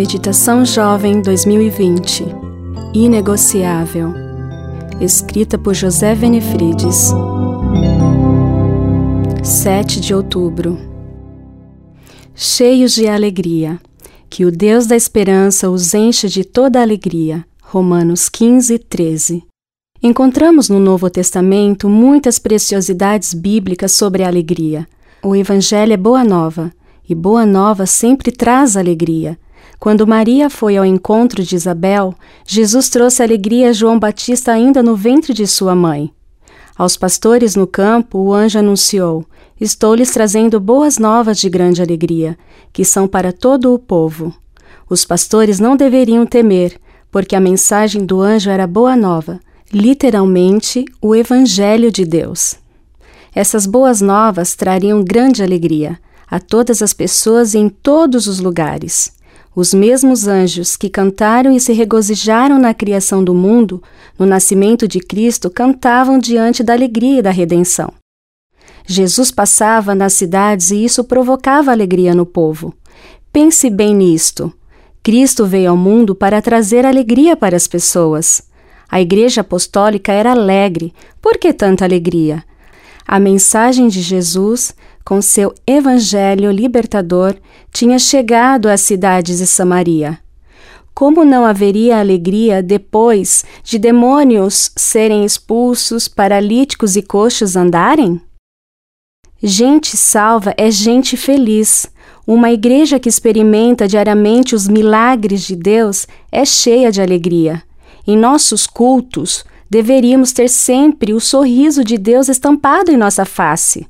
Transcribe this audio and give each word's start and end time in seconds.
Meditação 0.00 0.64
Jovem 0.64 1.20
2020 1.20 2.24
Inegociável 2.94 4.14
Escrita 4.98 5.58
por 5.58 5.74
José 5.74 6.14
Venefrides 6.14 7.10
7 9.44 10.00
de 10.00 10.14
outubro 10.14 10.78
Cheios 12.34 12.94
de 12.94 13.08
alegria, 13.08 13.78
que 14.30 14.46
o 14.46 14.50
Deus 14.50 14.86
da 14.86 14.96
esperança 14.96 15.68
os 15.68 15.92
enche 15.92 16.28
de 16.28 16.44
toda 16.44 16.80
alegria. 16.80 17.44
Romanos 17.62 18.30
15, 18.30 18.78
13 18.78 19.44
Encontramos 20.02 20.70
no 20.70 20.80
Novo 20.80 21.10
Testamento 21.10 21.90
muitas 21.90 22.38
preciosidades 22.38 23.34
bíblicas 23.34 23.92
sobre 23.92 24.22
a 24.22 24.28
alegria. 24.28 24.88
O 25.22 25.36
Evangelho 25.36 25.92
é 25.92 25.98
boa 25.98 26.24
nova, 26.24 26.72
e 27.06 27.14
boa 27.14 27.44
nova 27.44 27.84
sempre 27.84 28.32
traz 28.32 28.78
alegria. 28.78 29.38
Quando 29.80 30.06
Maria 30.06 30.50
foi 30.50 30.76
ao 30.76 30.84
encontro 30.84 31.42
de 31.42 31.56
Isabel, 31.56 32.14
Jesus 32.46 32.90
trouxe 32.90 33.22
alegria 33.22 33.70
a 33.70 33.72
João 33.72 33.98
Batista 33.98 34.52
ainda 34.52 34.82
no 34.82 34.94
ventre 34.94 35.32
de 35.32 35.46
sua 35.46 35.74
mãe. 35.74 36.12
Aos 36.76 36.98
pastores 36.98 37.56
no 37.56 37.66
campo, 37.66 38.18
o 38.18 38.34
anjo 38.34 38.58
anunciou: 38.58 39.24
Estou 39.58 39.94
lhes 39.94 40.10
trazendo 40.10 40.60
boas 40.60 40.98
novas 40.98 41.38
de 41.38 41.48
grande 41.48 41.80
alegria, 41.80 42.38
que 42.74 42.84
são 42.84 43.08
para 43.08 43.32
todo 43.32 43.72
o 43.72 43.78
povo. 43.78 44.34
Os 44.86 45.06
pastores 45.06 45.58
não 45.58 45.78
deveriam 45.78 46.26
temer, 46.26 46.78
porque 47.10 47.34
a 47.34 47.40
mensagem 47.40 48.04
do 48.04 48.20
anjo 48.20 48.50
era 48.50 48.66
boa 48.66 48.94
nova, 48.94 49.40
literalmente 49.72 50.84
o 51.00 51.14
Evangelho 51.14 51.90
de 51.90 52.04
Deus. 52.04 52.54
Essas 53.34 53.64
boas 53.64 54.02
novas 54.02 54.54
trariam 54.54 55.02
grande 55.02 55.42
alegria 55.42 55.98
a 56.30 56.38
todas 56.38 56.82
as 56.82 56.92
pessoas 56.92 57.54
em 57.54 57.70
todos 57.70 58.26
os 58.26 58.40
lugares. 58.40 59.18
Os 59.60 59.74
mesmos 59.74 60.26
anjos 60.26 60.74
que 60.74 60.88
cantaram 60.88 61.54
e 61.54 61.60
se 61.60 61.74
regozijaram 61.74 62.58
na 62.58 62.72
criação 62.72 63.22
do 63.22 63.34
mundo, 63.34 63.82
no 64.18 64.24
nascimento 64.24 64.88
de 64.88 65.00
Cristo, 65.00 65.50
cantavam 65.50 66.18
diante 66.18 66.62
da 66.62 66.72
alegria 66.72 67.22
da 67.22 67.30
redenção. 67.30 67.92
Jesus 68.86 69.30
passava 69.30 69.94
nas 69.94 70.14
cidades 70.14 70.70
e 70.70 70.82
isso 70.82 71.04
provocava 71.04 71.70
alegria 71.70 72.14
no 72.14 72.24
povo. 72.24 72.72
Pense 73.30 73.68
bem 73.68 73.94
nisto. 73.94 74.50
Cristo 75.02 75.44
veio 75.44 75.72
ao 75.72 75.76
mundo 75.76 76.14
para 76.14 76.40
trazer 76.40 76.86
alegria 76.86 77.36
para 77.36 77.54
as 77.54 77.68
pessoas. 77.68 78.40
A 78.90 78.98
Igreja 78.98 79.42
Apostólica 79.42 80.10
era 80.10 80.30
alegre. 80.30 80.94
Por 81.20 81.36
que 81.36 81.52
tanta 81.52 81.84
alegria? 81.84 82.42
A 83.06 83.20
mensagem 83.20 83.88
de 83.88 84.00
Jesus 84.00 84.74
com 85.10 85.20
seu 85.20 85.52
evangelho 85.66 86.52
libertador, 86.52 87.34
tinha 87.72 87.98
chegado 87.98 88.68
às 88.68 88.80
cidades 88.82 89.38
de 89.38 89.46
Samaria. 89.48 90.20
Como 90.94 91.24
não 91.24 91.44
haveria 91.44 91.98
alegria 91.98 92.62
depois 92.62 93.44
de 93.64 93.76
demônios 93.76 94.70
serem 94.76 95.24
expulsos, 95.24 96.06
paralíticos 96.06 96.94
e 96.94 97.02
coxos 97.02 97.56
andarem? 97.56 98.20
Gente 99.42 99.96
salva 99.96 100.54
é 100.56 100.70
gente 100.70 101.16
feliz. 101.16 101.88
Uma 102.24 102.52
igreja 102.52 103.00
que 103.00 103.08
experimenta 103.08 103.88
diariamente 103.88 104.54
os 104.54 104.68
milagres 104.68 105.42
de 105.42 105.56
Deus 105.56 106.06
é 106.30 106.44
cheia 106.44 106.92
de 106.92 107.02
alegria. 107.02 107.64
Em 108.06 108.16
nossos 108.16 108.64
cultos, 108.64 109.44
deveríamos 109.68 110.30
ter 110.30 110.48
sempre 110.48 111.12
o 111.12 111.18
sorriso 111.18 111.82
de 111.82 111.98
Deus 111.98 112.28
estampado 112.28 112.92
em 112.92 112.96
nossa 112.96 113.24
face 113.24 113.88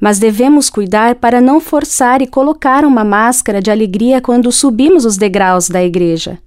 mas 0.00 0.18
devemos 0.18 0.70
cuidar 0.70 1.16
para 1.16 1.40
não 1.40 1.60
forçar 1.60 2.22
e 2.22 2.26
colocar 2.26 2.84
uma 2.84 3.04
máscara 3.04 3.60
de 3.60 3.70
alegria 3.70 4.20
quando 4.20 4.52
subimos 4.52 5.04
os 5.04 5.16
degraus 5.16 5.68
da 5.68 5.82
igreja. 5.82 6.38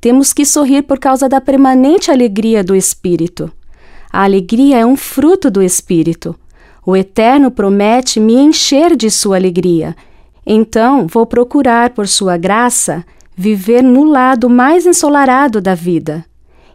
Temos 0.00 0.32
que 0.32 0.44
sorrir 0.44 0.82
por 0.82 0.98
causa 0.98 1.28
da 1.28 1.40
permanente 1.40 2.10
alegria 2.10 2.64
do 2.64 2.74
Espírito. 2.74 3.50
A 4.10 4.24
alegria 4.24 4.78
é 4.78 4.86
um 4.86 4.96
fruto 4.96 5.50
do 5.50 5.62
Espírito. 5.62 6.34
O 6.86 6.96
Eterno 6.96 7.50
promete 7.50 8.20
me 8.20 8.34
encher 8.34 8.96
de 8.96 9.10
sua 9.10 9.36
alegria. 9.36 9.94
Então 10.46 11.06
vou 11.06 11.26
procurar, 11.26 11.90
por 11.90 12.06
sua 12.06 12.36
graça, 12.36 13.04
viver 13.36 13.82
no 13.82 14.04
lado 14.04 14.48
mais 14.48 14.86
ensolarado 14.86 15.60
da 15.60 15.74
vida. 15.74 16.24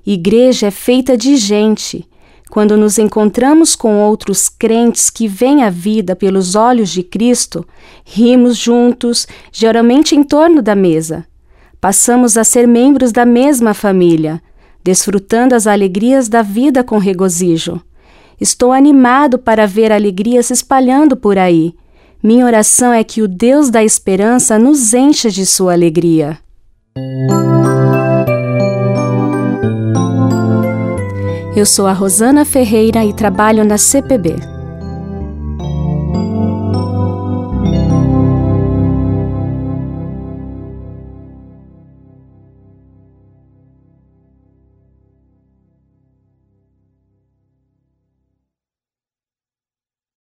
Igreja 0.06 0.68
é 0.68 0.72
feita 0.72 1.16
de 1.16 1.38
gente 1.38 2.08
quando 2.52 2.76
nos 2.76 2.98
encontramos 2.98 3.78
com 3.78 4.02
outros 4.02 4.50
crentes 4.50 5.10
que 5.10 5.26
veem 5.26 5.64
a 5.64 5.70
vida 5.70 6.18
pelos 6.18 6.54
olhos 6.54 6.90
de 6.90 7.02
Cristo, 7.02 7.66
rimos 8.04 8.58
juntos, 8.58 9.26
geralmente 9.54 10.18
em 10.18 10.22
torno 10.22 10.62
da 10.62 10.76
mesa. 10.76 11.26
Passamos 11.80 12.36
a 12.36 12.44
ser 12.44 12.68
membros 12.68 13.14
da 13.14 13.26
mesma 13.26 13.74
família, 13.74 14.42
desfrutando 14.84 15.56
as 15.56 15.66
alegrias 15.66 16.28
da 16.28 16.42
vida 16.42 16.84
com 16.84 16.98
regozijo. 16.98 17.82
Estou 18.38 18.74
animado 18.74 19.40
para 19.40 19.66
ver 19.66 19.90
a 19.94 19.96
alegria 19.96 20.44
se 20.44 20.52
espalhando 20.52 21.16
por 21.16 21.38
aí. 21.38 21.74
Minha 22.22 22.46
oração 22.46 22.92
é 22.92 23.02
que 23.02 23.22
o 23.22 23.30
Deus 23.30 23.70
da 23.70 23.82
esperança 23.82 24.60
nos 24.60 24.94
encha 24.94 25.32
de 25.32 25.46
sua 25.46 25.72
alegria. 25.72 26.38
Eu 31.54 31.66
sou 31.66 31.86
a 31.86 31.92
Rosana 31.92 32.46
Ferreira 32.46 33.04
e 33.04 33.12
trabalho 33.12 33.66
na 33.66 33.78
CPB. 33.78 34.61